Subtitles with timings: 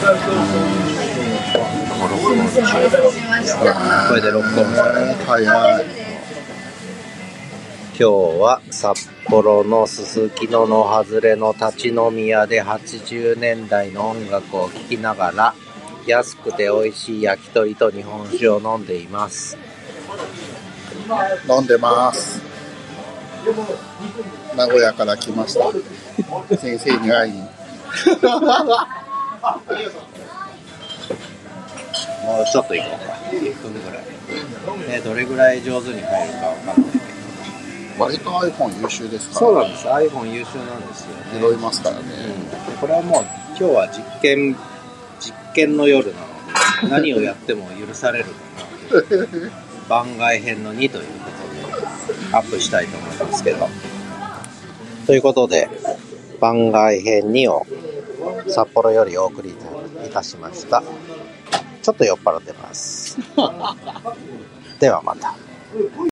[0.00, 0.06] こ
[4.14, 5.14] れで録音したね。
[5.26, 5.84] はいはい。
[7.90, 8.04] 今日
[8.40, 15.54] は札幌のすすきのの外れの立ち飲み屋で80年代の音楽を聴きながら
[16.06, 19.58] 安くて美味しい焼き鳥と日本酒を飲んでいます。
[21.46, 22.40] 飲んでます。
[24.56, 25.70] 名古屋から来ました。
[26.56, 27.42] 先生に会いに。
[32.24, 33.12] もうちょっと行こうか。
[33.30, 34.04] 1分ぐらい。
[34.88, 38.04] ね、どれぐらい上手に入るかわかんないけど。
[38.04, 39.86] 割と iPhone 優秀ですから、そうなんです。
[39.86, 41.40] iPhone 優秀なんですよ、ね。
[41.40, 42.02] 拾いますからね。
[42.04, 43.24] うん、でこれはもう
[43.58, 44.56] 今日は実験
[45.20, 46.26] 実験の夜なの
[46.88, 48.30] で何をやっても許されるか
[48.96, 49.50] な
[49.88, 51.30] 番外編の2というこ
[52.18, 53.68] とでアップしたいと思いますけど
[55.06, 55.68] ということで
[56.40, 57.66] 番外編2を
[58.48, 60.82] 札幌よりお送りいたしました。
[61.82, 63.18] ちょっと酔っ払ってます。
[64.78, 65.34] ではまた。